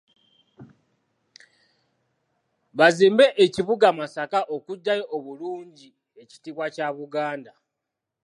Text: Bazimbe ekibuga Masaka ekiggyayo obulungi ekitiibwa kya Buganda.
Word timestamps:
Bazimbe 2.77 3.25
ekibuga 3.45 3.87
Masaka 3.99 4.39
ekiggyayo 4.55 5.05
obulungi 5.17 5.89
ekitiibwa 6.21 6.65
kya 6.75 6.87
Buganda. 6.97 7.53